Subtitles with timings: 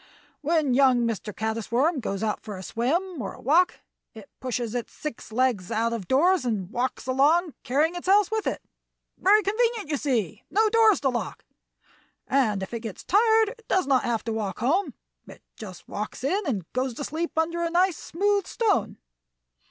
[0.41, 3.81] "When young Master Caddis Worm goes out for a swim or a walk
[4.15, 8.47] it pushes its six legs out of doors, and walks along, carrying its house with
[8.47, 8.63] it.
[9.19, 10.43] Very convenient, you see!
[10.49, 11.45] No doors to lock!
[12.25, 14.95] And if it gets tired it does not have to walk home;
[15.27, 18.97] it just walks in and goes to sleep under a nice, smooth stone.